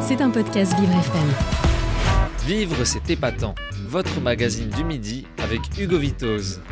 [0.00, 1.28] C'est un podcast Vivre FM.
[2.46, 3.54] Vivre, c'est épatant.
[3.86, 6.62] Votre magazine du midi avec Hugo Vitoz.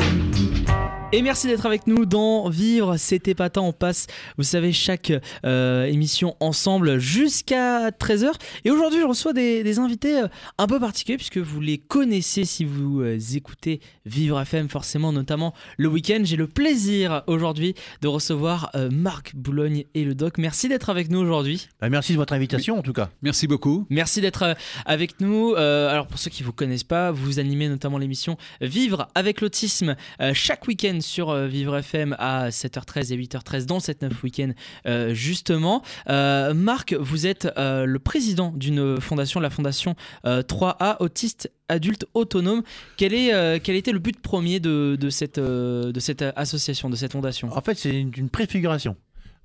[1.13, 3.69] Et merci d'être avec nous dans Vivre, c'est épatant.
[3.69, 4.09] On passe,
[4.39, 5.13] vous savez, chaque
[5.45, 8.33] euh, émission ensemble jusqu'à 13h.
[8.65, 10.27] Et aujourd'hui, je reçois des, invités euh,
[10.59, 15.55] un peu particuliers puisque vous les connaissez si vous euh, écoutez Vivre FM, forcément, notamment
[15.77, 16.23] le week-end.
[16.25, 20.39] J'ai le plaisir aujourd'hui de recevoir Marc Boulogne et le Doc.
[20.39, 21.69] Merci d'être avec nous aujourd'hui.
[21.81, 23.11] Bah, merci de votre invitation en tout cas.
[23.23, 23.87] Merci beaucoup.
[23.91, 25.55] Merci d'être avec nous.
[25.55, 29.97] alors, pour ceux qui ne vous connaissent pas, vous animez notamment l'émission Vivre avec l'autisme
[30.33, 34.53] chaque week-end sur euh, Vivre FM à 7h13 et 8h13 dans cette 9 week-end
[34.87, 35.83] euh, justement.
[36.09, 42.63] Euh, Marc, vous êtes le président d'une fondation, la fondation 3A Autiste Adulte Autonome.
[42.97, 47.13] Quel, est, quel était le but premier de, de, cette, de cette association, de cette
[47.13, 47.57] fondation?
[47.57, 48.97] En fait, c'est une, préfiguration.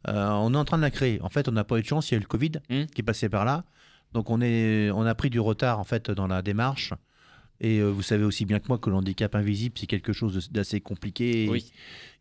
[0.07, 1.21] on est en train de la créer.
[1.21, 2.85] En fait, on n'a pas eu de chance, il y a eu le Covid mmh.
[2.85, 3.63] qui est passé par là.
[4.13, 6.93] Donc on, est, on a pris du retard en fait dans la démarche.
[7.61, 10.81] Et euh, vous savez aussi bien que moi que l'handicap invisible, c'est quelque chose d'assez
[10.81, 11.49] compliqué.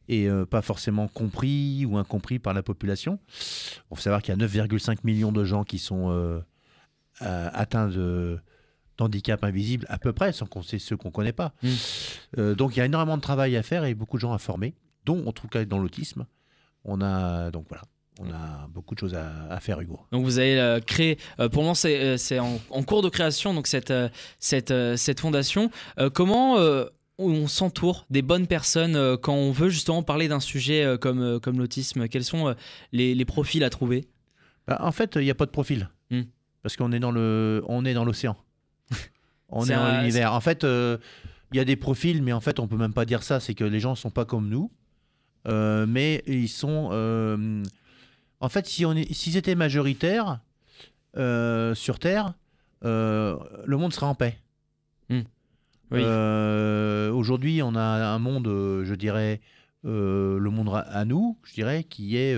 [0.09, 3.19] Et, euh, pas forcément compris ou incompris par la population.
[3.29, 6.41] Il faut savoir qu'il y a 9,5 millions de gens qui sont euh,
[7.21, 8.39] atteints de,
[8.99, 11.55] d'handicap invisible, à peu près, sans qu'on sait ceux qu'on ne connaît pas.
[11.63, 12.53] Mmh.
[12.55, 14.75] donc il y a énormément de travail à faire et beaucoup de gens à former,
[15.07, 16.27] dont on trouve qu'avec dans l'autisme.
[16.85, 17.85] On a donc voilà,
[18.21, 20.01] on a beaucoup de choses à, faire, Hugo.
[20.13, 23.67] Donc vous avez euh, créé, euh, pour moi c'est euh, en, cours de création, donc
[23.67, 23.93] cette,
[24.39, 25.71] cette, cette fondation.
[26.13, 26.57] comment
[27.19, 32.09] on s'entoure des bonnes personnes quand on veut justement parler d'un sujet comme, comme l'autisme?
[32.09, 32.55] Quels sont
[32.93, 34.09] les, profils à trouver?
[34.67, 35.91] Bah, En fait, il n'y a pas de profil.
[36.11, 36.23] Hmm.
[36.63, 38.37] Parce qu'on est dans l'océan.
[39.49, 40.35] on est dans l'univers.
[40.35, 43.23] En fait, il y a des profils, mais en fait, on peut même pas dire
[43.23, 43.41] ça.
[43.41, 44.71] C'est que les gens ne sont pas comme nous.
[45.47, 46.91] mais ils sont
[48.41, 50.41] en fait, si on est, s'ils étaient majoritaires
[51.17, 52.35] euh, sur Terre,
[52.85, 54.39] euh, le monde serait en paix.
[55.11, 55.21] Hmm.
[55.93, 59.41] Euh, aujourd'hui, on a un monde, je dirais,
[59.85, 62.35] le monde à nous, je dirais, qui est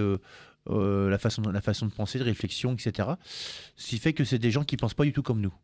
[0.66, 3.10] la, façon, la façon de penser, de réflexion, etc.
[3.76, 5.54] Ce qui fait que c'est des gens qui pensent pas du tout comme nous.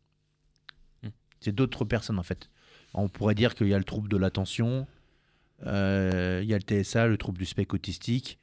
[1.03, 1.09] Hmm.
[1.41, 2.49] C'est d'autres personnes, en fait.
[2.93, 4.87] On pourrait dire qu'il y a le trouble de l'attention,
[5.63, 8.39] il y a le TSA, le trouble du spectre autistique,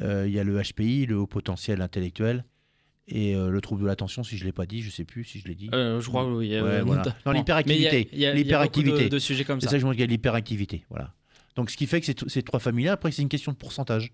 [0.00, 2.44] il y a le HPI, le haut potentiel intellectuel.
[3.10, 5.04] Et euh, le trouble de l'attention, si je ne l'ai pas dit, je ne sais
[5.04, 5.70] plus si je l'ai dit.
[5.72, 6.50] Euh, je crois que oui.
[7.24, 8.08] Dans l'hyperactivité.
[8.12, 9.08] Il y a, l'hyperactivité.
[9.08, 9.68] De, sujets comme ça.
[9.68, 10.84] C'est ça que je qu'il y a l'hyperactivité.
[10.90, 11.14] Voilà.
[11.56, 14.12] Donc ce qui fait que ces trois familles-là, après, c'est une question de pourcentage.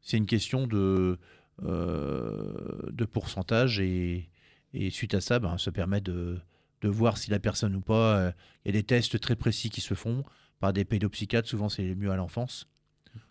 [0.00, 1.18] C'est une question de,
[1.60, 3.80] de pourcentage.
[3.80, 4.30] Et,
[4.72, 6.38] et, suite à ça, ben, ça permet de,
[6.82, 8.32] de voir si la personne ou pas.
[8.64, 10.22] Il y a des tests très précis qui se font
[10.60, 11.48] par des pédopsychiatres.
[11.48, 12.68] Souvent, c'est mieux à l'enfance.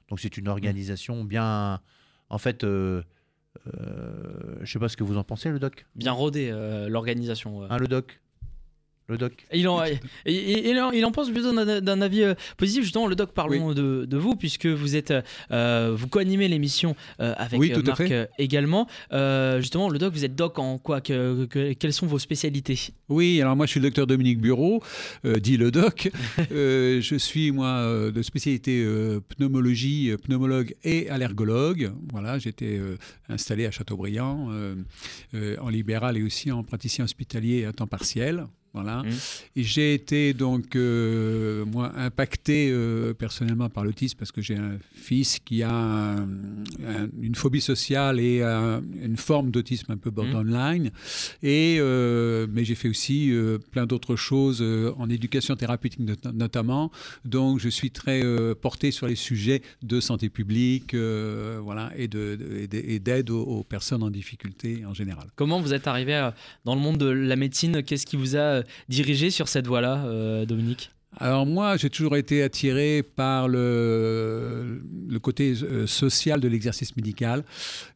[0.10, 1.82] Donc c'est une organisation bien,
[2.30, 3.04] en fait, euh,
[3.76, 5.86] euh, je sais pas ce que vous en pensez, le doc?
[5.96, 6.52] Bien rodé
[6.90, 7.64] l'organisation.
[7.64, 8.20] Hein, le doc?
[9.10, 9.46] Le doc.
[9.54, 9.84] Il en,
[10.26, 12.84] il, en pense plutôt d'un avis euh, positif.
[12.84, 15.14] Justement, le doc, parlons de, de, vous, puisque vous êtes,
[15.52, 18.88] euh, vous co-animez l'émission euh, avec Marc également.
[19.12, 22.78] justement, le doc, vous êtes doc en quoi que, Quelles sont vos spécialités?
[23.08, 24.84] Oui, alors moi, je suis le docteur Dominique Bureau,
[25.24, 26.10] dit le doc.
[26.52, 28.86] je suis, moi, de spécialité
[29.30, 31.94] pneumologie, pneumologue et allergologue.
[32.12, 32.80] Voilà, j'étais
[33.30, 34.52] installé à Châteaubriand,
[35.34, 38.48] en libéral et aussi en praticien hospitalier à temps partiel.
[38.82, 39.02] Voilà.
[39.02, 39.10] Mmh.
[39.56, 44.78] Et j'ai été donc, euh, moi, impacté euh, personnellement par l'autisme parce que j'ai un
[44.94, 46.16] fils qui a
[47.20, 50.86] une phobie sociale et une forme d'autisme un peu borderline.
[50.86, 51.46] Mmh.
[51.46, 53.34] Et, euh, mais j'ai fait aussi
[53.72, 54.64] plein d'autres choses
[54.98, 56.02] en éducation thérapeutique
[56.34, 56.92] notamment.
[57.26, 58.22] Donc, je suis très
[58.62, 64.86] porté sur les sujets de santé publique voilà, et d'aide aux, aux, personnes en difficulté
[64.86, 65.28] en général.
[65.36, 66.30] Comment vous êtes arrivé
[66.64, 67.82] dans le monde de la médecine?
[67.82, 72.44] Qu'est-ce qui vous a dirigé sur cette voie-là, euh, Dominique alors moi, j'ai toujours été
[72.44, 77.44] attiré par le, le côté euh, social de l'exercice médical,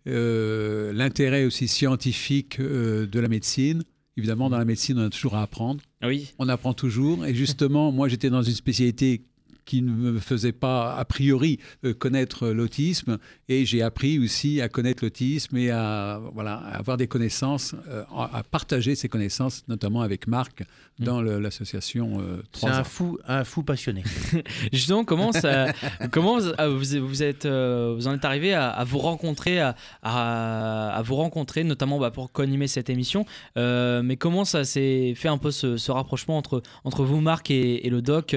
[0.08, 3.84] euh, l'intérêt aussi scientifique de la médecine.
[4.18, 5.82] Évidemment, dans la médecine, on a toujours à apprendre.
[6.03, 6.34] Oui.
[6.40, 7.26] On apprend toujours.
[7.26, 9.22] Et justement, moi, j'étais dans une spécialité
[9.66, 13.17] qui ne me faisait pas a priori euh, connaître l'autisme
[13.47, 18.43] et j'ai appris aussi à connaître l'autisme et à voilà avoir des connaissances euh, à
[18.43, 20.61] partager ces connaissances notamment avec Marc
[20.99, 21.03] mm.
[21.03, 24.03] dans l'association euh, C'est un fou un fou passionné.
[24.73, 25.67] Justement comment ça
[26.11, 31.64] comment vous, vous, êtes vous en êtes arrivé à, vous rencontrer à, à, vous rencontrer
[31.64, 33.25] notamment bah, pour co-animer cette émission
[33.55, 37.90] mais comment ça s'est fait un peu ce, rapprochement entre entre vous Marc et, et
[37.90, 38.35] le doc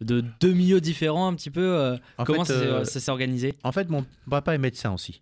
[0.00, 3.54] de deux milieux différents un petit peu euh, Comment euh, ça, s'est organisé?
[3.62, 5.20] En fait, mon papa est médecin aussi.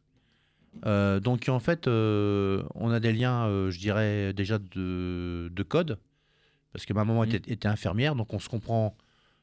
[0.85, 5.99] donc en fait, on a des liens, je dirais déjà de, de, code,
[6.73, 7.29] parce que ma maman mmh.
[7.29, 8.97] était, était, infirmière, donc on se comprend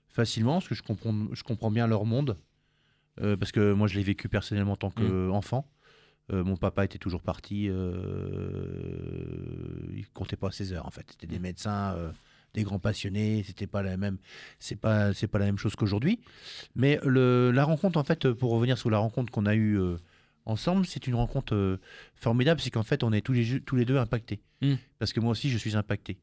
[0.08, 2.36] facilement, parce que je comprends, je comprends bien leur monde,
[3.18, 5.30] parce que moi je l'ai vécu personnellement en tant mmh.
[5.30, 5.66] qu'enfant.
[6.32, 7.68] Euh, mon papa était toujours parti.
[7.70, 7.86] Euh,
[9.96, 11.06] il comptait pas ses heures en fait.
[11.10, 11.44] C'était des mm.
[11.44, 12.12] médecins, euh,
[12.54, 13.44] des grands passionnés.
[13.46, 14.18] C'était pas la même.
[14.60, 16.20] C'est pas c'est pas la même chose qu'aujourd'hui.
[16.76, 19.80] Mais le, la rencontre en fait, pour revenir sur la rencontre qu'on a eue
[20.46, 21.80] ensemble, c'est une rencontre
[22.16, 22.62] formidable.
[22.62, 24.42] C'est qu'en fait, on est tous les tous les deux impactés.
[24.62, 24.76] Mm.
[24.98, 26.18] Parce que moi aussi, je suis impacté.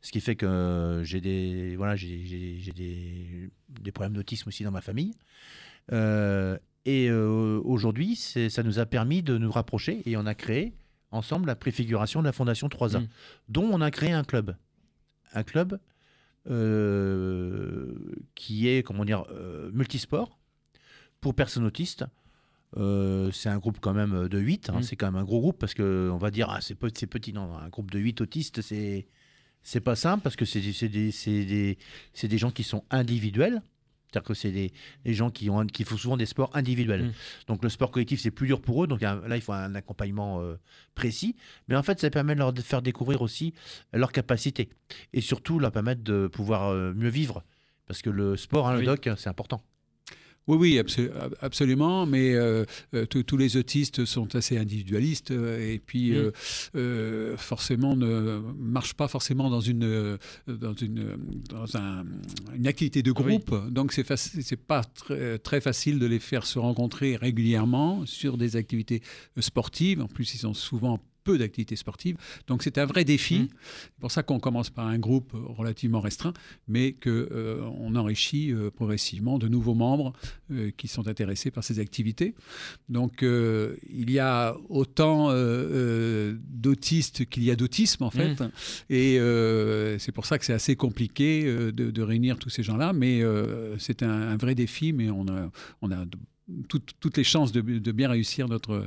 [0.00, 4.80] Ce qui fait que j'ai des voilà j'ai des, des problèmes d'autisme aussi dans ma
[4.80, 5.14] famille.
[6.88, 10.72] Et euh, aujourd'hui, ça nous a permis de nous rapprocher et on a créé
[11.10, 13.08] ensemble la préfiguration de la Fondation 3A, mm.
[13.50, 14.56] dont on a créé un club.
[15.34, 15.78] Un club
[16.48, 17.94] euh,
[18.34, 20.38] qui est, comment dire, euh, multisport
[21.20, 22.04] pour personnes autistes.
[22.74, 24.82] c'est un groupe quand même de 8, hein, mm.
[24.82, 27.68] c'est quand même un gros groupe parce qu'on va dire, ah, c'est petit, non, un
[27.68, 29.06] groupe de 8 autistes, c'est,
[29.62, 31.78] c'est pas simple parce que c'est, des, des,
[32.22, 33.62] des gens qui sont individuels.
[34.10, 34.72] C'est-à-dire que c'est des,
[35.06, 37.04] gens qui, ont, qui font souvent des sports individuels.
[37.04, 37.12] Mm.
[37.48, 38.86] Donc le sport collectif, c'est plus dur pour eux.
[38.86, 40.58] Donc là, il faut un accompagnement euh,
[40.94, 41.36] précis.
[41.68, 43.52] Mais en fait, ça permet de leur faire découvrir aussi
[43.92, 44.70] leurs capacités.
[45.12, 47.44] Et surtout, leur permettre de pouvoir euh, mieux vivre.
[47.86, 49.62] Parce que le sport, hein, le doc, c'est important.
[50.48, 50.82] Oui, oui,
[51.42, 52.64] absolument, mais euh,
[52.94, 57.36] euh, tous les autistes sont assez individualistes euh, et puis mm.
[57.36, 61.18] forcément ne marchent pas forcément dans une dans une
[61.50, 62.06] dans un,
[62.56, 66.58] une activité de groupe, donc c'est c'est pas très, très facile de les faire se
[66.58, 69.02] rencontrer régulièrement sur des activités
[69.38, 70.00] sportives.
[70.00, 70.98] En plus, ils sont souvent
[71.28, 72.16] peu d'activités sportives.
[72.46, 73.40] Donc c'est un vrai défi.
[73.40, 73.48] Mmh.
[73.92, 76.32] C'est pour ça qu'on commence par un groupe relativement restreint,
[76.68, 80.14] mais qu'on euh, on enrichit euh, progressivement de nouveaux membres
[80.50, 82.34] euh, qui sont intéressés par ces activités.
[82.88, 85.28] Donc il y a autant
[86.64, 88.40] d'autistes qu'il y a d'autisme en fait.
[88.40, 88.50] Mmh.
[88.88, 89.18] Et
[89.98, 92.94] c'est pour ça que c'est assez compliqué de, réunir tous ces gens-là.
[92.94, 93.22] Mais
[93.78, 95.50] c'est un, vrai défi, mais on a,
[95.82, 96.06] on a
[96.68, 98.82] toutes les chances de, bien réussir notre,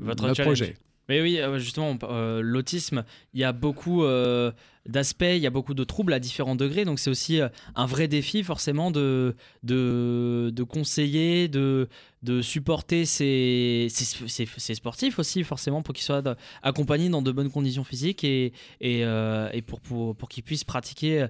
[0.00, 0.76] Votre projet.
[1.08, 4.50] Mais oui, euh, justement, euh, l'autisme, il y a beaucoup euh,
[4.88, 7.40] d'aspects, il y a beaucoup de troubles à différents degrés, donc c'est aussi
[7.74, 11.88] un vrai défi forcément de, de, conseiller, de,
[12.22, 16.22] de supporter ces, ces, sportifs aussi forcément pour qu'ils soient
[16.62, 21.26] accompagnés dans de bonnes conditions physiques et, et, et pour, pour, pour qu'ils puissent pratiquer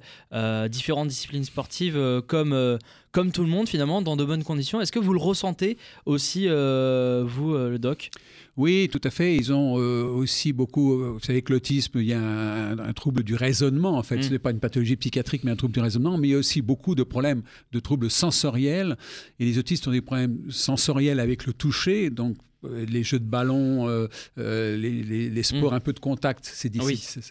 [0.68, 2.78] différentes disciplines sportives comme,
[3.12, 4.80] comme tout le monde finalement dans de bonnes conditions.
[4.80, 8.10] Est-ce que vous le ressentez aussi, vous, le doc?
[8.56, 9.36] Oui, tout à fait.
[9.36, 10.94] Ils ont euh, aussi beaucoup.
[10.94, 13.96] Euh, vous savez que l'autisme, il y a un, trouble du raisonnement.
[13.96, 14.22] En fait, mm.
[14.22, 16.18] ce n'est pas une pathologie psychiatrique, mais un trouble du raisonnement.
[16.18, 18.96] Mais il y a aussi beaucoup de problèmes de troubles sensoriels.
[19.38, 22.10] Et les autistes ont des problèmes sensoriels avec le toucher.
[22.10, 24.08] Donc, les jeux de ballon, euh,
[24.38, 25.76] euh, les, sports mm.
[25.76, 26.72] un peu de contact, c'est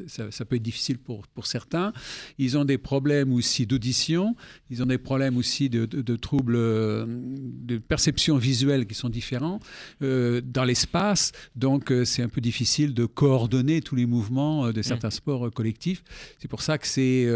[0.08, 1.94] ça, peut être difficile pour, pour certains.
[2.38, 4.36] Ils ont des problèmes aussi d'audition,
[4.70, 9.60] ils ont des problèmes aussi de, troubles de perception visuelle qui sont différents
[10.02, 11.32] dans l'espace.
[11.56, 14.84] Donc c'est un peu difficile de coordonner tous les mouvements de mm.
[14.84, 16.04] certains sports collectifs.
[16.40, 17.28] C'est pour ça que c'est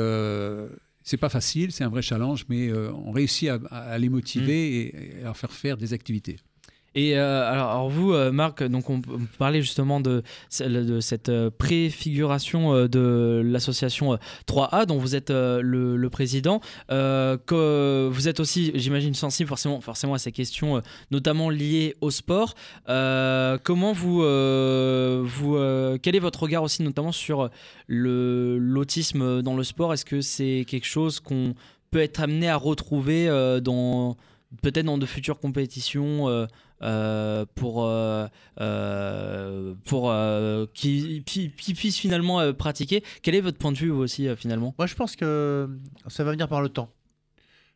[1.02, 5.22] c'est pas facile, c'est un vrai challenge, mais on réussit à, les motiver mm.
[5.22, 6.38] et à faire faire des activités.
[6.96, 9.02] Et euh, alors, vous, euh, Marc, donc on,
[9.38, 14.18] parlait justement de, cette euh, préfiguration de l'association
[14.48, 16.62] 3A dont vous êtes le, président.
[16.90, 20.82] vous êtes aussi, j'imagine, sensible forcément, forcément à ces questions,
[21.12, 22.56] notamment liées au sport.
[22.88, 25.58] comment vous, vous
[26.02, 27.50] quel est votre regard aussi, notamment sur
[27.88, 29.94] l'autisme dans le sport?
[29.94, 31.54] Est-ce que c'est quelque chose qu'on
[31.92, 33.28] peut être amené à retrouver
[33.62, 34.18] dans
[34.64, 36.48] peut-être dans de futures compétitions
[36.82, 38.28] euh, pour, euh,
[38.62, 40.14] euh, pour
[40.74, 43.04] qui, puissent finalement pratiquer.
[43.22, 44.74] Quel est votre point de vue aussi finalement?
[44.78, 45.70] Moi je pense que
[46.08, 46.90] ça va venir par le temps.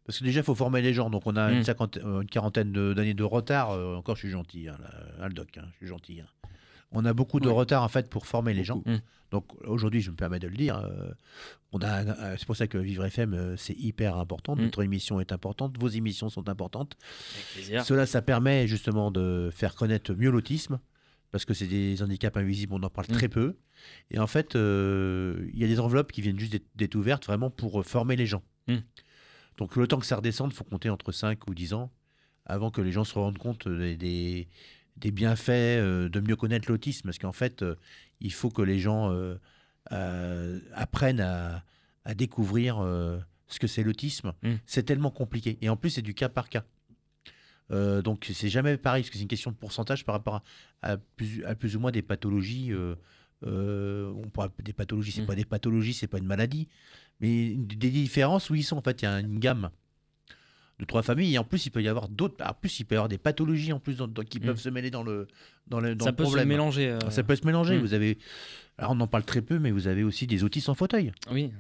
[0.06, 1.10] Parce que déjà, il faut former les gens.
[1.10, 2.22] Donc, on a une, hmm.
[2.24, 3.70] une quarantaine d'années de, retard.
[3.70, 4.76] encore, je suis gentil, hein,
[5.22, 6.22] hein, le doc, hein, je suis gentil.
[6.94, 8.82] On a beaucoup de retard, en fait, pour former les gens.
[8.86, 9.00] Hmm.
[9.34, 11.10] Donc aujourd'hui, je me permets de le dire, euh,
[11.72, 14.56] on a, c'est pour ça que Vivre FM, euh, c'est hyper important.
[14.56, 14.62] Mm.
[14.62, 16.96] Notre émission est importante, vos émissions sont importantes.
[17.84, 20.80] Cela, ça permet justement de faire connaître mieux l'autisme,
[21.32, 23.14] parce que c'est des handicaps invisibles, on en parle mm.
[23.14, 23.58] très peu.
[24.12, 27.50] Et en fait, euh, il y a des enveloppes qui viennent juste d'être ouvertes vraiment
[27.50, 28.44] pour former les gens.
[28.68, 28.78] Mm.
[29.58, 31.92] Donc le temps que ça redescende, il faut compter entre 5 ou 10 ans
[32.46, 34.48] avant que les gens se rendent compte des, des
[34.98, 37.08] bienfaits de mieux connaître l'autisme.
[37.08, 37.64] Parce qu'en fait,
[38.24, 39.36] il faut que les gens euh,
[39.92, 41.64] euh, apprennent à,
[42.16, 44.34] découvrir euh, ce que c'est l'autisme.
[44.42, 44.54] Mm.
[44.66, 45.58] C'est tellement compliqué.
[45.62, 46.64] Et en plus, c'est du cas par cas.
[47.70, 50.42] donc c'est jamais pareil, parce que c'est une question de pourcentage par rapport
[50.82, 52.72] à, plus, à plus, ou moins des pathologies.
[53.42, 55.28] on parle des pathologies, c'est mmh.
[55.28, 56.68] pas des pathologies, c'est pas une maladie,
[57.20, 59.70] mais des différences où ils sont en fait, il y a une gamme
[60.80, 62.96] de trois familles et en plus il peut y avoir d'autres en plus il peut
[62.96, 63.98] y avoir des pathologies en plus
[64.30, 64.60] qui peuvent mm.
[64.60, 65.28] se mêler dans le
[65.68, 67.10] dans le ça peut se mélanger euh.
[67.10, 67.82] ça peut se mélanger mm.
[67.82, 68.18] vous avez
[68.78, 71.52] alors on en parle très peu mais vous avez aussi des autistes en fauteuil oui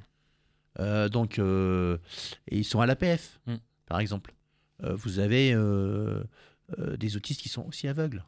[0.79, 1.98] euh, donc euh,
[2.48, 3.55] et ils sont à l'APF mm.
[3.86, 4.34] par exemple
[4.82, 5.55] vous avez
[6.98, 8.25] des autistes qui sont aussi aveugles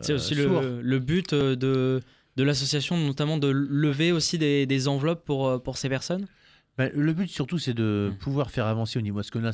[0.00, 2.02] c'est aussi le, le, but de
[2.36, 6.26] de l'association notamment de lever aussi des, des enveloppes pour pour ces personnes?
[6.76, 8.18] Bah, le but surtout, c'est de mmh.
[8.18, 9.16] pouvoir faire avancer au niveau.
[9.16, 9.52] Parce que là,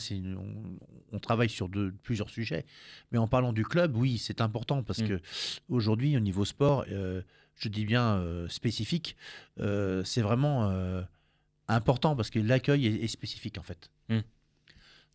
[1.13, 2.65] on, travaille sur de, plusieurs sujets.
[3.13, 5.09] Mais en parlant du club, oui, c'est important parce mmh.
[5.09, 5.21] que
[5.69, 7.23] aujourd'hui, au niveau sport, euh,
[7.55, 9.17] je dis bien euh, spécifique,
[9.61, 10.73] euh, c'est vraiment
[11.69, 13.91] important parce que l'accueil est, spécifique en fait.
[14.09, 14.19] Mmh.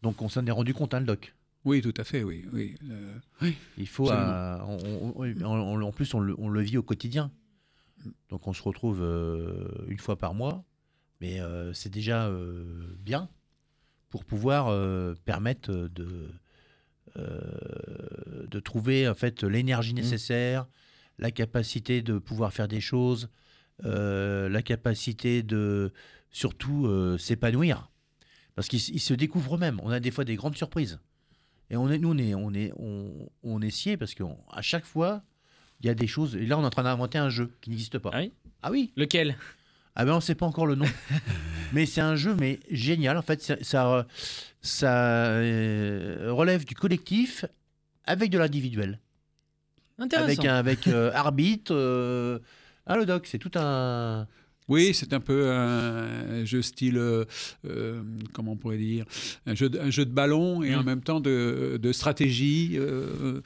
[0.02, 1.34] Donc on s'en est rendu compte, hein, le doc.
[1.66, 2.46] Oui, tout à fait, oui.
[2.54, 2.78] oui.
[3.78, 4.10] Il faut.
[4.10, 4.78] en
[5.92, 7.32] plus, on le, on le, vit au quotidien.
[8.30, 9.02] Donc on se retrouve
[9.90, 10.64] une fois par mois
[11.22, 13.30] mais euh, c'est déjà euh, bien
[14.10, 16.30] pour pouvoir euh, permettre de,
[17.16, 19.98] de trouver en fait l'énergie mmh.
[19.98, 20.68] nécessaire,
[21.18, 23.30] la capacité de pouvoir faire des choses,
[23.84, 25.92] la capacité de
[26.32, 27.90] surtout s'épanouir.
[28.56, 29.80] Parce qu'ils se découvrent eux-mêmes.
[29.84, 31.00] On a des fois des grandes surprises.
[31.70, 34.86] Et on est, nous, on est, on est, on, on est sciés parce qu'à chaque
[34.86, 35.24] fois,
[35.82, 36.36] il y a des choses.
[36.36, 38.12] Et là, on est en train d'inventer un jeu qui n'existe pas.
[38.14, 38.32] Ah oui?
[38.62, 39.38] Ah oui Lequel?
[40.00, 40.86] Ah ben on ne sait pas encore le nom.
[41.74, 43.18] mais c'est un jeu mais génial.
[43.18, 44.06] En fait, ça,
[44.62, 47.46] ça, euh, relève du collectif
[48.06, 49.00] avec de l'individuel.
[49.98, 50.44] Intéressant.
[50.44, 51.74] Avec, avec euh, arbitre.
[51.74, 52.38] Euh,
[52.86, 54.28] ah, le doc, c'est tout un.
[54.68, 57.24] Oui, c'est un peu un jeu style, euh,
[57.66, 58.02] euh,
[58.34, 59.06] comment on pourrait dire,
[59.46, 60.86] un jeu de, un jeu de ballon et en mm.
[60.86, 63.42] même temps de, de stratégie, euh,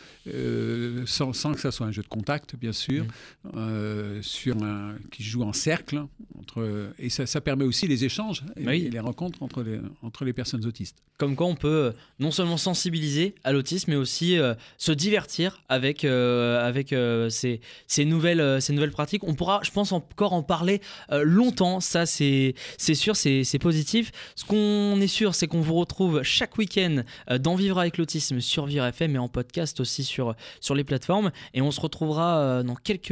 [1.05, 3.05] sans, sans, que ça soit un jeu de contact, bien sûr,
[3.53, 4.21] mm.
[4.21, 6.03] sur un, qui joue en cercle.
[6.39, 10.33] Entre, et ça, ça permet aussi les échanges et, les rencontres entre les, entre les
[10.33, 10.97] personnes autistes.
[11.17, 14.37] Comme quoi on peut non seulement sensibiliser à l'autisme, mais aussi
[14.77, 16.95] se divertir avec, avec
[17.29, 19.23] ces, ces, nouvelles, ces nouvelles pratiques.
[19.23, 21.79] On pourra, je pense, encore en parler longtemps.
[21.79, 24.11] Ça, c'est sûr, c'est positif.
[24.35, 28.39] Ce qu'on est sûr, c'est qu'on vous retrouve chaque week-end euh, dans Vivre avec l'autisme
[28.39, 31.31] sur Vivre FM et en podcast aussi sur, sur les plateformes.
[31.53, 33.11] Et on se retrouvera euh, dans quelques,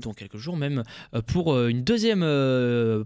[0.00, 0.82] dans quelques jours même
[1.26, 2.20] pour une, deuxième,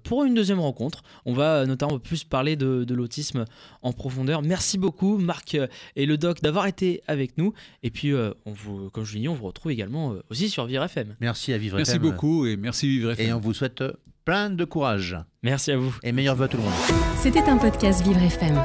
[0.04, 1.02] pour une deuxième rencontre.
[1.24, 3.44] On va notamment plus parler de, de l'autisme
[3.82, 4.42] en profondeur.
[4.42, 5.56] Merci beaucoup, Marc
[5.96, 7.52] et le doc, d'avoir été avec nous.
[7.82, 10.84] Et puis, on vous, comme je l'ai dit, on vous retrouve également aussi sur Vivre
[10.84, 11.16] FM.
[11.20, 11.94] Merci à Vivre FM.
[11.94, 13.26] Merci beaucoup et merci Vivre FM.
[13.26, 13.82] Et on vous souhaite
[14.30, 15.16] plein de courage.
[15.42, 15.92] Merci à vous.
[16.04, 16.72] Et meilleur vœu à tout le monde.
[17.16, 18.62] C'était un podcast Vivre FM.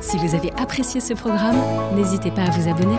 [0.00, 1.58] Si vous avez apprécié ce programme,
[1.94, 2.96] n'hésitez pas à vous abonner.